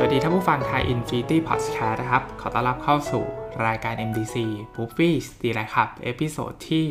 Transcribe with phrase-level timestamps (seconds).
[0.00, 3.24] สวัสดีท่านผู้ฟังไทย Infinity Podcast นะครับ ขอต้อนรับเข้าสู่
[3.66, 4.36] รายการ MDC
[4.76, 6.86] Movies ดีไรครับ episode ที่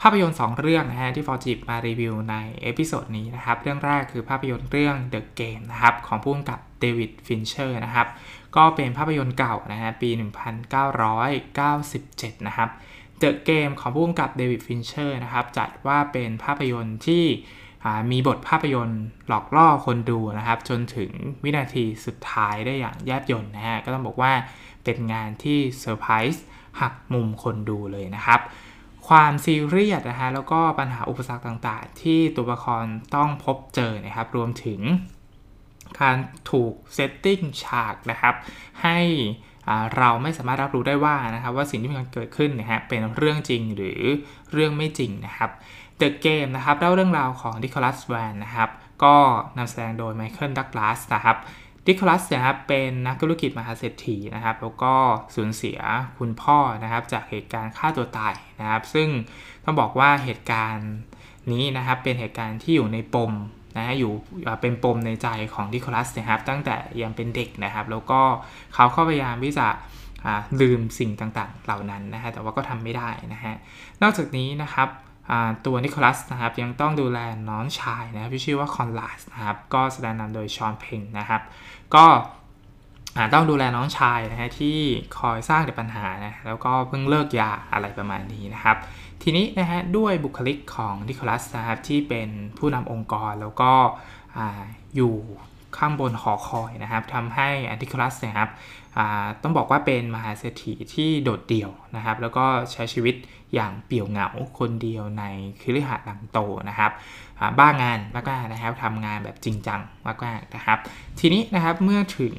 [0.00, 8.08] ภาพยนตร์ 2 เรื่องนะฮะที่ผมหยิบมารีวิวใน episode นี้นะครับ เรื่องแรกคือภาพยนตร์เรื่อง The Game นะครับ ของผู้กำกับเดวิดฟินเชอร์นะครับ
[8.56, 10.10] ก็เป็นภาพยนตร์เก่านะฮะปี
[11.68, 12.68] 1997 นะครับ
[13.22, 17.24] The Game ของผู้กำกับเดวิดฟินเชอร์นะครับจัดว่าเป็นภาพยนตร์ที่
[18.10, 21.10] มีบทภาพยนตร์หลอกล่อคนดูนะครับ จนถึง
[21.44, 24.32] วินาทีสุดท้ายได้อย่างแยบยลนะฮะก็ต้องบอกว่า
[24.84, 26.44] เป็นงานที่เซอร์ไพรส์
[26.80, 28.40] หักมุมคนดูเลยนะครับ
[29.08, 32.84] ความซีเรียสนะฮะแล้วก็ปัญหาอุปสรรคต่างๆ ที่ตัวละคร
[33.16, 34.80] ต้องพบเจอนะครับ รวมถึง
[36.00, 36.16] การ
[36.50, 38.34] ถูก setting ฉากนะครับ
[38.82, 38.98] ให้
[39.96, 44.00] เราไม่สามารถรับรู้ได้ว่านะครับ ว่าสิ่งที่มันเกิดขึ้นนะฮะเป็นเรื่องจริงหรือ
[44.52, 45.50] เรื่องไม่จริงนะครับ
[46.00, 48.70] The Game นะครับเล่าเรื่องราวของดิคอลัสแวนนะครับ
[49.04, 49.16] ก็
[49.58, 51.36] นำแสดงโดยไมเคิลดักลาสนะครับ
[51.86, 54.92] ดิคอลัสนะครับเป็นนักธุรกิจมหาเศรษฐีนะครับแล้วก็
[55.34, 55.78] สูญเสีย
[56.18, 59.08] คุณพ่อนะครับจากเหตุการณ์ฆ่าตัวตายนะครับ ซึ่ง
[59.64, 60.90] ต้องบอกว่าเหตุการณ์
[61.52, 63.32] นี้นะครับเป็นเหตุการณ์ที่อยู่ในปม
[63.76, 64.12] นะอยู่
[64.60, 68.20] เป็นปมในใจของดิคลัสนะครับ ตั้งแต่ยังเป็นเด็กนะครับ แล้วก็
[68.74, 69.66] เขาเข้าพยายามที่จะ
[70.60, 73.54] ลืมสิ่งต่างๆ เหล่านั้นนะฮะแต่ว่าก็ทำไม่ได้นะฮะ
[74.02, 74.88] นอกจากนี้นะครับ
[75.66, 77.18] ตัวนิโคลัสนะครับยังต้องดูแล
[77.50, 81.42] น้องชายนะครับที่ชื่อว่าคอนลาสนะครับก็แสดงนำโดยชอนเพงนะครับ
[81.94, 82.06] ก็
[83.34, 84.78] ต้องดูแลน้องชายนะฮะที่
[85.18, 88.76] คอยสร้างแต่ปัญหานะแล้วก็เพิ่งเลิกยาอะไรประมาณนี้นะครับ
[89.22, 93.72] ทีนี้นะฮะด้วยบุคลิกของนิโคลัสนะครับที่เป็นผู้นำองค์กรแล้วก็
[94.96, 95.14] อยู่
[95.76, 98.50] ข้างบนหอคอยนะครับทำให้อันติคลัสนะครับ
[99.42, 103.14] ต้องบอกว่าเป็นมหาเศรษฐีที่โดดเดี่ยวนะครับ แล้วก็ใช้ชีวิต
[103.54, 105.24] อย่างเปี่ยวเหงาคนเดียวใน
[105.60, 106.90] คิริหาดหลังโตนะครับ
[107.58, 110.78] บ้างานมากๆนะครับทำงานแบบจริงจังมากๆนะครับ
[111.20, 112.34] ทีนี้นะครับเมื่อถึง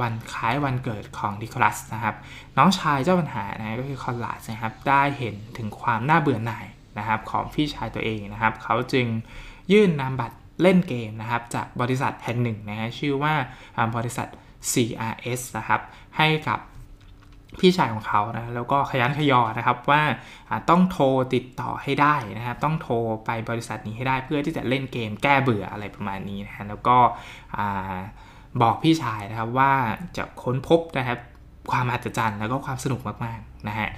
[0.00, 2.14] วันคล้ายวันเกิดของดิคลัสนะครับ
[2.56, 6.66] น้องชายเจ้าปัญหานะก็คือคอนลาสนะครับ ได้เห็นถึงความน่าเบื่อหน่าย
[6.98, 9.06] นะครับของพี่ชายตัวเองนะครับ เขาจึง
[9.72, 13.34] ยื่นนามบัตร เล่นเกมนะครับจากบริษัทแห่งหนึ่งนะฮะชื่อว่า
[13.96, 14.28] บริษัท
[14.72, 15.80] CRS นะครับ
[16.18, 16.58] ให้กับ
[17.60, 20.02] พี่ชายของเขานะแล้วก็ขยันขยอนะครับว่า
[20.70, 21.04] ต้องโทร
[21.34, 22.94] ติดต่อให้ได้นะครับต้องโทร
[23.26, 26.96] ไปบริษัทนี้ให้ได้เพื่อที่จะเล่นเกมแก้เบื่ออะไรประมาณนี้นะฮะแล้วก็
[28.62, 29.72] บอกพี่ชายนะครับว่า
[30.16, 31.18] จะค้นพบนะครับ
[31.70, 33.88] ความมหัศจรรย์แล้วก็ความสนุกมากๆนะฮะ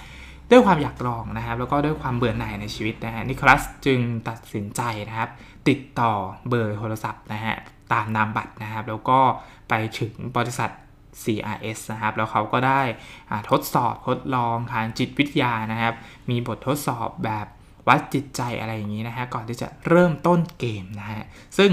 [0.51, 5.31] ด้วยความอยากลองนะครับแล้วก็ด้วยความเบื่อหน่ายในชีวิตนะฮะนิโคลัสจึงตัดสินใจนะครับ
[5.69, 6.13] ติดต่อ
[6.49, 7.57] เบอร์โทรศัพท์นะฮะ
[7.93, 9.21] ตามนามบัตรนะครับ แล้วก็
[9.69, 10.71] ไปถึงบริษัท
[11.23, 12.81] CRS นะครับ แล้วเขาก็ได้
[13.51, 15.95] ทดสอบทดลองทางจิตวิทยานะครับ
[16.31, 17.47] มีบททดสอบแบบ
[17.89, 21.23] วัดจิตใจอะไรอย่างนี้นะฮะก่อนที่จะเริ่มต้นเกมนะฮะ
[21.59, 21.71] ซึ่ง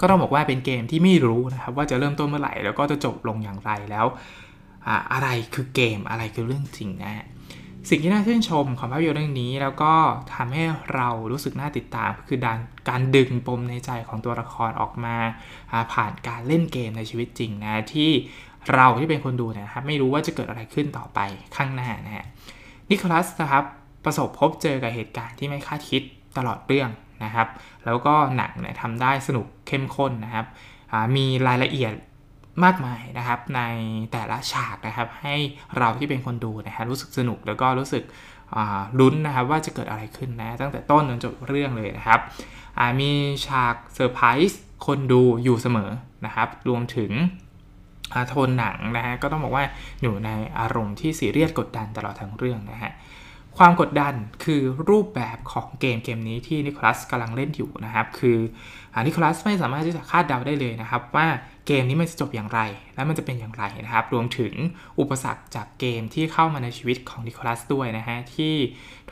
[0.00, 4.06] ก็ต้องบอกว่าเป็นเกมที่ไม่รู้นะครับ ว่าจะเริ่มต้นเมื่อไหร่แล้วก็จะจบลงอย่างไรแล้ว
[5.12, 7.24] อะไรคือเกมอะไรคือเรื่องจริงนะฮะ
[7.90, 9.92] สิ่งที่น่าชื่นชมของภาพยนตร์เรื่องนี้ แล้วก็
[10.34, 10.64] ทำให้
[10.94, 12.58] เรารู้สึกน่าติดตามคือการ
[12.88, 15.16] การดึงปมในใจของตัวละครออกมา
[15.92, 18.10] ผ่านการเล่นเกมในชีวิตจริงนะที่
[18.74, 21.18] เราที่เป็นคนดูนะครับไม่รู้ว่าจะเกิดอะไรขึ้นต่อไป
[21.56, 22.26] ข้างหน้านะฮะ
[22.90, 23.64] นิโคลัสนะครับ
[24.04, 26.02] ประสบพบเจอกับเหตุการณ์ที่ไม่คาดคิด
[26.36, 26.90] ตลอดเรื่อง
[27.24, 27.48] นะครับ
[27.84, 30.46] แล้วก็หนังเนี่ยทำได้สนุกเข้มข้นนะครับ
[31.16, 31.92] มีรายละเอียด
[32.64, 33.62] มากมายนะครับใน
[34.12, 35.34] แต่ละฉากนะครับให้
[35.78, 38.04] เราที่เป็นคนดูนะฮะรู้สึกสนุกแล้วก็รู้สึก
[39.00, 42.20] ลุ้นนะครับว่าจะเกิดอะไรขึ้นนะตั้งแต่ต้นจนจบเรื่องเลยนะครับ
[43.00, 43.10] มี
[43.46, 45.90] ฉากเซอร์ไพรส์คนดูอยู่เสมอ
[46.26, 47.12] นะครับรวมถึง
[48.28, 49.64] โทนหนังนะฮะก็ต้องบอกว่า
[50.02, 52.92] อยู่ในอารมณ์ที่ซีเรียสกดดันตลอดทั้งเรื่องนะฮะ
[53.58, 54.14] ความกดดัน
[54.44, 58.38] คือรูปแบบของเกมเกมนี้ที่นิโคลัสกำลังเล่นอยู่นะครับ คือ
[59.06, 61.26] นิโคลัสไม่สามารถที่จะคาดเดาได้เลยนะครับว่า
[61.66, 62.60] เกมนี้มันจะจบอย่างไร
[62.94, 64.52] และมันจะเป็นอย่างไรนะครับ รวมถึง
[65.00, 68.54] อุปสรรคจากเกมที่เข้ามาในชีวิตของนิโคลัสด้วยนะฮะ ที่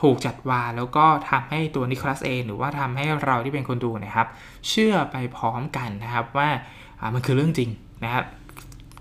[0.01, 4.29] ถูกจัดวางแล้วก็ทำให้ตัวนิโคลัสเองหรือว่าทำให้เราที่เป็นคนดูนะครับ
[4.69, 6.49] เชื่อไปพร้อมกันนะครับว่า
[7.15, 7.71] มันคือเรื่องจริง
[8.05, 8.25] นะครับ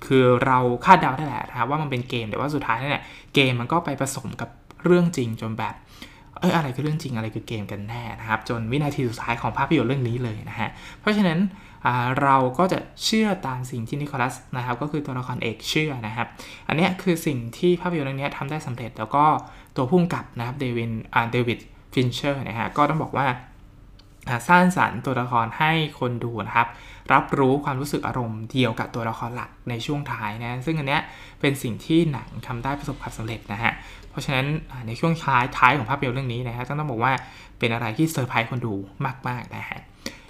[0.06, 3.04] คือเราคาดเดาได้แหละนะครับว่ามันเป็นเกมแต่ว่าสุดท้ายเนี่ย
[3.34, 4.50] เกมมันก็ไปผสมกับ
[4.86, 5.76] เรื่องจริงจนแบบ
[6.44, 10.70] เอออะไรคือเรื่องจริงอะไรคือเกมกันแน่นะครับ จนวินาทีสุดท้ายของภาพยนตร์เรื่องนี้เลยนะฮะ
[11.00, 11.40] เพราะฉะนั้น
[12.22, 16.28] เราก็จะเชื่อตามสิ่งที่นิโคลัสนะครับก็คือตัวละครเอกเชื่อนะครับ
[16.68, 19.24] อันนี้คือสิ่งที่ภาพยนตร์เรื่องนี้ทำได้สำเร็จ แล้วก็
[19.76, 20.92] ตัวผู้กำกับนะครับเดวิน
[21.32, 21.60] เดวิด
[21.94, 23.26] ฟินเชอร์นะฮะก็ต้องบอกว่า
[24.50, 26.68] สร้างสรรค์ตัวละครให้คนดูนะครับ
[27.14, 31.02] รับรู้ความรู้สึกอารมณ์เดียวกับตัวละครหลักในช่วงท้ายนะซึ่งอันเนี้ย
[31.42, 33.72] เป็นสิ่งที่หนังทำได้ประสบความสำเร็จนะฮะ
[34.14, 34.46] เพราะฉะนั้น
[34.88, 37.14] ในช่วงท้ายท้ายของภาพยนตร์เรื่องนี้นะฮะต้องบอกว่า
[37.60, 38.74] เป็นอะไรที่เซอร์ไพรส์คนดู
[39.28, 39.80] มากๆนะฮะ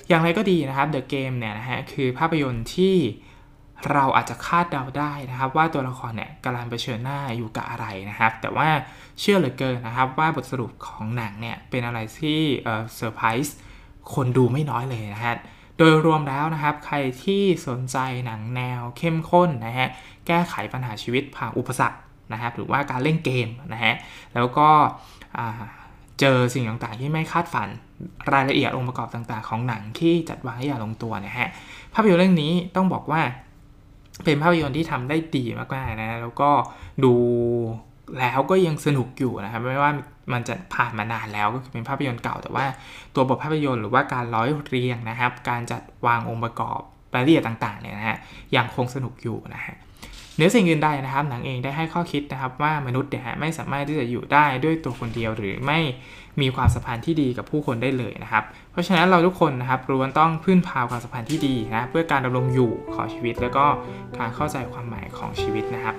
[0.10, 2.96] อย่างไรก็ดีนะครับ The Game เนี่ยนะฮะคือภาพยนตร์ที่
[3.92, 8.70] เราอาจจะคาดเดาได้นะครับ ว่าตัวละครเนี่ยกำลังเผชิญหน้าอยู่กับอะไรนะครับ แต่ว่า
[9.20, 13.56] เชื่อเหลือเกินนะครับ ว่าบทสรุปของหนังเนี่ยเป็นอะไรที่เซอร์ไพรส์
[14.14, 15.36] คนดูไม่น้อยเลยนะฮะ
[15.78, 19.88] โดยรวมแล้วนะครับ ใครที่สนใจหนังแนวเข้มข้นนะฮะ
[20.28, 21.98] แก้ไขปัญหาชีวิตผ่านอุปสรรค
[22.32, 23.94] นะครับหรือว่าการเล่นเกมนะฮะ
[24.36, 24.68] แล้วก็
[26.20, 27.70] เจอสิ่งต่างๆที่ไม่คาดฝัน
[28.34, 31.48] รายละเอียดองค์ประกอบต่างๆ ของหนังที่จัดวางให้อย่างลงตัวนะฮะ
[31.94, 33.22] ภาพยนตร์เรื่องนี้ต้องบอกว่า
[34.26, 36.50] เป็นภาพยนตร์ที่ทำได้ดีมากๆนะแล้วก็
[37.04, 37.14] ดู
[38.20, 39.92] แล้วก็ยังสนุกอยู่นะครับไม่ว่า
[40.34, 42.66] มันจะผ่านมานานแล้วก็คือเป็นภาพยนตร์เก่า แต่ว่า
[43.16, 46.80] ตัวบทภาพยนตร์หรือว่าการร้อยเรียงนะครับ การจัดวางองค์ประกอบ
[47.16, 48.18] รายละเอียดต่างๆเนี่ยนะฮะ
[48.56, 49.76] ยังคงสนุกอยู่นะฮะ
[50.36, 55.80] เนื้อสิ่งอื่นใดนะครับหนังเองได้ให้ข้อคิดนะครับว่ามนุษย์เนี่ยไม่สามารถที่จะอยู่ได้ด้วยตัวคนเดียวหรือไม่
[56.42, 63.66] มีความสัมพันธ์ที่ดีกับผู้คนได้เลยนะครับ เพราะฉะนั้นเราทุกคนนะครับล้วนต้องพึ่งพาความสัมพันธ์ที่ดีนะเพื่อการดำรงอยู่ของชีวิต แล้วก็
[64.18, 65.96] การเข้าใจความหมายของชีวิตนะครับ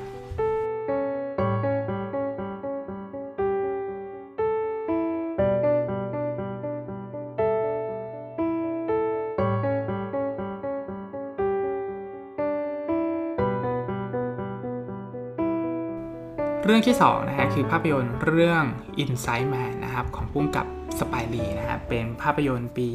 [16.74, 18.64] รื่องที่2นะฮะคือภาพยนตร์เรื่อง
[19.02, 20.66] Inside Man นะครับของพุ่งกับ
[20.98, 22.88] สไปรีนะครับเป็นภาพยนตร์ปี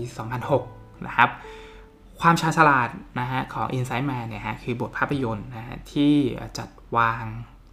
[0.49, 1.29] 2006 นะครับ
[2.21, 2.89] ความชาญฉลาด
[3.19, 6.13] นะฮะของ Inside Man เนี่ยฮะคือบทภาพยนตร์นะฮะที่
[6.57, 7.23] จัดวาง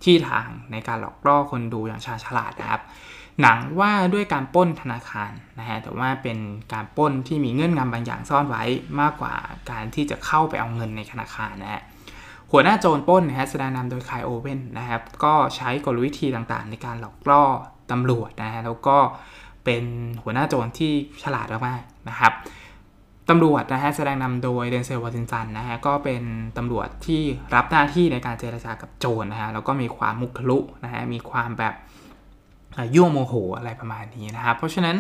[0.05, 2.83] ที่ทางในการหลอกล่อคนดูอย่างชาญฉลาดนะครับ
[3.43, 6.39] หนังว่าด้วยการป้นธนาคารนะฮะแต่ว่าเป็น
[6.73, 8.65] การป้นที่มีเงื่อนงำบางอย่างซ่อนไว้
[9.01, 9.35] มากกว่า
[9.71, 11.83] การที่จะเข้าไปเอาเงินในธนาคารนะฮะ
[12.53, 17.45] หัวหน้าโจรป้นนะฮะแสดงนำโดยคายโอเว่นนะครับ ก็ใช้กลวิธีต่างๆ ในการหลอกล่อ
[17.91, 18.97] ตำรวจนะฮะแล้วก็
[19.65, 19.85] เป็น
[20.23, 22.33] หัวหน้าโจรที่ฉลาดมากๆนะครับ
[23.31, 26.23] ตำรวจนะฮะแสดงนำโดยเดนเซลวอตินสันนะฮะก็เป็น
[26.57, 27.23] ตำรวจที่
[27.55, 31.75] รับหน้าที่ในการเจรจากับโจรนะฮะแล้วก็มีความมุขลุนะฮะมีความแบบ
[32.95, 34.97] ยั่วโมโหอะไรประมาณนี้นะครับ เพราะฉะนั้น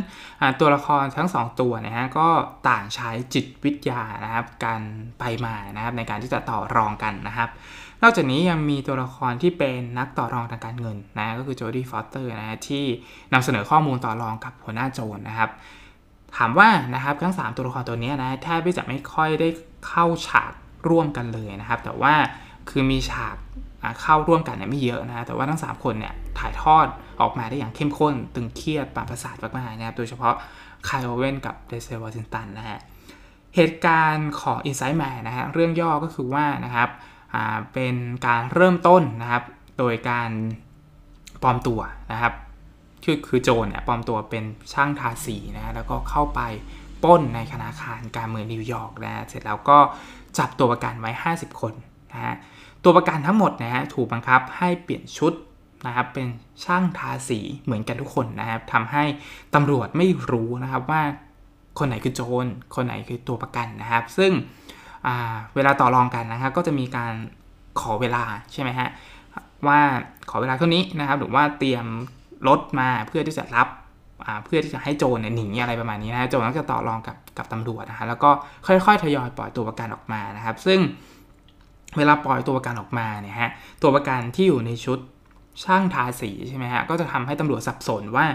[0.61, 2.29] ตัวละครทั้ง 2 ตัวนะฮะก็
[2.69, 4.81] ต่างใช้จิตวิทยานะครับกัน
[5.19, 7.49] ไปมานะครับในการที่จะต่อรองกันนะครับ
[8.03, 12.85] นอกจากนี้ยังมีตัวละครที่เป็นนักต่อรองทางการเงินนะก็คือโจดี้ฟอสเตอร์นะฮะที่
[13.33, 15.51] นำเสนอข้อมูลต่อรองกับหัวหน้าโจรนะครับ
[16.37, 19.49] ถามว่านะครับทั้ง 3 ตัวละครตัวนี้นะแทบจะไม่ค่อยได้
[19.87, 20.53] เข้าฉาก
[20.89, 22.15] ร่วมกันเลยนะครับ แต่ว่า
[22.71, 23.37] คือมีฉาก
[24.01, 26.87] เข้าร่วมกันเนี่ยไม่เยอะนะแต่ว่าทั้ง 3 คนเนี่ยถ่ายทอด
[27.21, 30.35] ออกมาได้อย่างเข้มข้น ตึงเครียดปราประสาทมากๆนะครับ โดยเฉพาะ
[30.87, 32.79] ไคายโอเวนกับเดซเซลวอชิงตันนะฮะ
[33.57, 36.89] เหตุการณ์ของ Inside Man นะฮะเรื่องย่อก็คือว่านะครับ
[37.73, 37.97] เป็น
[38.27, 39.43] การเริ่มต้นนะครับ
[39.79, 40.31] โดยการ
[41.43, 41.81] ปลอมตัว
[42.13, 42.33] นะครับ
[43.05, 46.41] คือคือโจรเนี่ยปลอมตัวเป็นช่างทาสีนะแล้วก็เข้าไป
[47.05, 49.79] ป้นในธนาคารการเมืองนิวยอร์กนะเสร็จแล้วก็
[50.39, 51.75] จับตัวประกันไว้ 50 คน
[52.13, 52.35] นะฮะ
[52.87, 55.33] ตัวประกันทั้งหมดนะฮะถูกบังคับให้เปลี่ยนชุด
[55.87, 56.27] นะครับเป็น
[56.65, 59.05] ช่างทาสีเหมือนกันทุกคนนะครับทำให้
[59.55, 61.03] ตำรวจไม่รู้นะครับว่า
[61.79, 64.33] คนไหนคือโจรคนไหนคือตัวประกันนะครับ ซึ่ง
[65.55, 67.15] เวลาต่อรองกันนะครับก็จะมีการ
[67.81, 68.89] ขอเวลาใช่ไหมฮะ
[69.67, 69.81] ว่า
[70.31, 71.87] ขอเวลาเท่านี้นะครับหรือว่าเตรียม
[72.49, 73.69] รถมาเพื่อที่จะรับ
[74.45, 78.31] เพื่อที่จะให้โจรหนีอะไรประมาณนี้นะโจรต้องจะต่อรองกับกับตำรวจนะฮะแล้วก็
[78.67, 80.79] ค่อยๆทยอยปล่อยตัวประกันออกมานะครับ ซึ่ง
[81.97, 83.51] เวลาปล่อยตัวประกันออกมาเนี่ยฮะ
[83.83, 84.99] ตัวประกันที่อยู่ในชุด
[85.65, 88.27] ช่างทาสีใช่ไหมฮะก็จะทำให้ตำรวจสับสนว่า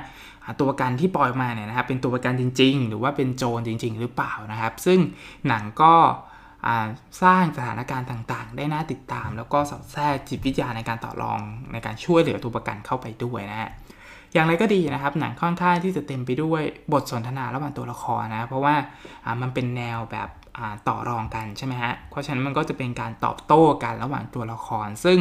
[0.60, 5.00] ตัวประกันที่ปล่อยมาเนี่ยนะครับเป็นตัวประกันจริง ๆ หรือว่าเป็นโจรจริง ๆ หรือเปล่านะครับ ซึ่ง
[5.48, 5.94] หนังก็
[7.24, 11.40] สร้างสถานการณ์ต่างๆ ได้น่าติดตาม แล้วก็สอดแทรกจิตวิทยาในการต่อรอง
[11.74, 13.70] ในการช่วยเหลือตัวประกันเข้าไปด้วยนะฮะ
[14.34, 16.62] อย่างไรก็ดีนะครับหนังค่อนข้างที่จะเต็มไปด้วย
[16.94, 18.76] บทสนทนาระหว่างตัวละครนะเพราะว่า
[19.42, 20.30] มันเป็นแนวแบบ
[20.88, 25.20] ต่อรองกันใช่ไหมฮะ เพราะฉะนั้นมันก็จะเป็นการตอบโต้กันระหว่างตัวละคร ซึ่ง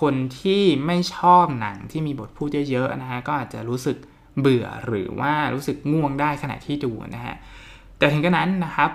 [0.00, 3.96] คนที่ไม่ชอบหนังที่มีบทพูดเยอะๆนะฮะ ก็อาจจะรู้สึก
[4.40, 7.34] เบื่อหรือว่ารู้สึกง่วงได้ขณะที่ดูนะฮะ
[7.98, 8.90] แต่ถึงกระนั้นนะครับ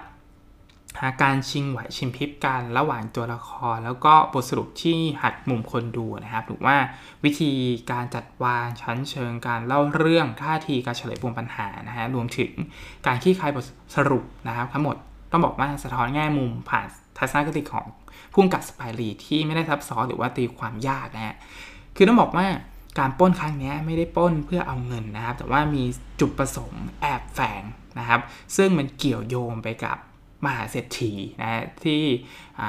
[1.24, 6.76] การชิงไหวชิงพริบกันระหว่างตัวละคร แล้วก็บทสรุปที่หักมุมคนดูนะครับหรือว่า
[7.24, 7.52] วิธี
[7.92, 12.52] การจัดวางชั้นเชิงการเล่าเรื่องท่าทีการเฉลยปมปัญหานะฮะรวมถึง
[13.06, 14.96] การขี้คายบทสรุปนะครับทั้งหมด
[15.36, 16.88] ต้องบอกว่าสะท้อนแง่มุมผ่าน
[17.18, 17.86] ทัศนคติของ
[18.34, 21.36] พุ่งกับสไปรีที่ไม่ได้ซับซ้อนหรือว่าตีความยากนะฮะ
[21.96, 22.46] คือต้องบอกว่า
[23.00, 25.84] การป้นครั้งนี้ไม่ได้ป้นเพื่อเอาเงินนะครับ แต่ว่ามี
[26.20, 27.64] จุดประสงค์แอบแฝง
[28.00, 28.22] นะครับ
[28.56, 29.98] ซึ่งมันเกี่ยวโยงไปกับ
[30.46, 31.12] มหาเศรษฐี
[31.42, 32.02] นะที่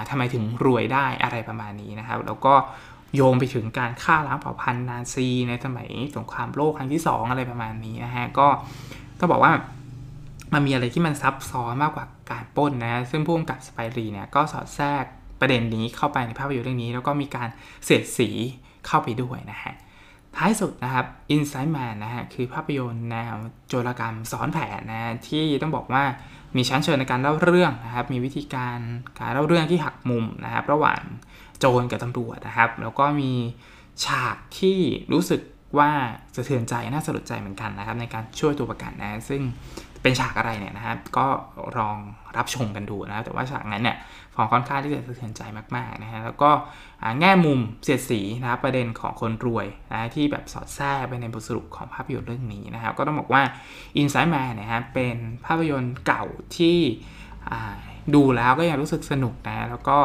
[0.09, 2.55] ทำไมถึงรวยได้อะไรประมาณนี้นะครับ แล้วก็
[3.15, 8.49] โยงไปถึงการฆ่าล้างเผ่าพันธุ์นาซีในสมัยสงครามโลกครั้งที่ 2 อะไรประมาณนี้นะฮะก็
[9.19, 9.53] ต้องบอกว่า
[10.53, 15.05] มันมีอะไรที่มันซับซ้อนมากกว่าการป้นนะ ซึ่งผู้กำกับสไปรีเนี่ยก็สอดแทรก
[15.41, 17.49] ประเด็นนี้เข้าไปในภาพยนตร์เรื่องนี้ แล้วก็มีการ
[17.85, 18.29] เสียดสี
[18.87, 19.75] เข้าไปด้วยนะฮะ
[20.37, 23.35] ท้ายสุดนะครับ Inside Man นะฮะ คือภาพยนตร์แนว
[23.69, 26.03] โจรกรรมซ้อนแผนนะ ที่ต้องบอกว่า
[26.57, 28.79] มีชั้นเชิญในการเล่าเรื่องนะครับ มีวิธีการ
[29.19, 31.01] การเล่าเรื่องที่หักมุมนะครับ ระหว่าง
[31.59, 33.33] โจรกับตำรวจนะครับ แล้วก็มี
[34.05, 34.79] ฉากที่
[35.13, 35.41] รู้สึก
[35.79, 35.91] ว่า
[36.37, 39.43] สะเทือนใจน่าสลดใจเหมือนกันนะครับ ในการช่วยตัวประกันนะ ซึ่ง
[40.07, 41.27] เป็นฉากอะไรเนี่ยนะครับก็
[41.79, 41.97] ลอง
[42.37, 43.97] รับชมกันดูนะแต่ว่าฉากนั้นเนี่ย
[44.35, 45.43] ฟองค่อนข้างที่จะสะเทือนใจ
[45.77, 46.51] มากๆนะฮะแล้วก็
[47.21, 53.43] แง่มุมเสียดสีนะครับประเด็นของคนรวยนะที่แบบสอดแทรกไปในบทสรุปของภาพยนตร์เรื่องนี้นะครับ ก็ต้องบอกว่า
[54.01, 56.25] Inside Man นะครับเป็นภาพยนตร์เก่า
[56.57, 56.79] ที่
[58.15, 59.99] ดูแล้วก็ยังรู้สึกสนุกนะแล้วก็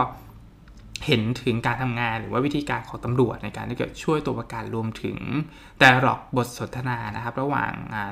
[1.05, 5.17] เห็นถึงการทำงานหรือว่าวิธีการของตำรวจในการที่จะช่วยตัวประกันรวมถึง
[5.79, 7.71] แต่หลอกบทสนทนานะครับ ระหว่าง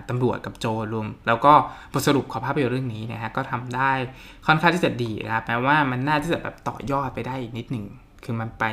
[0.09, 1.53] ตำรวจกับโจรรวม แล้วก็
[1.93, 3.91] บทสรุปของภาพยนตร์เรื่องนี้นะฮะก็ทำได้
[4.47, 7.85] ค่อนข้างที่จะดีนะครับแม้ว่ามันน่าที่จะแบบต่อยอดไปได้อีกนิดหนึ่ง
[8.25, 8.65] คือมันไป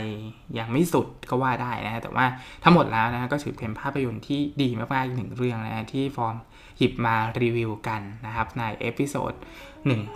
[0.59, 2.27] ยังไม่สุดก็ว่าได้นะฮะแต่ว่า
[2.65, 6.37] ทั้งหมดแล้วนะก็ถือเป็นภาพยนตร์ที่ดีมากๆอีกหนึ่งเรื่องนะที่ฟอร์ม
[6.79, 9.33] หยิบมารีวิวกันนะครับใน episode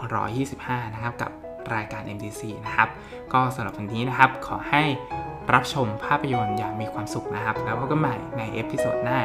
[0.07, 1.31] 125 นะครับกับ
[1.75, 2.89] รายการ MDC นะครับ
[3.33, 4.83] ก็สำหรับวันนี้นะครับ ขอให้
[5.53, 9.19] รับชมภาพยนตร์อย่างมีความสุขนะครับ แล้วพบกันใหม่ใน episode หน้า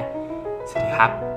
[0.69, 1.34] สวัสดีครับ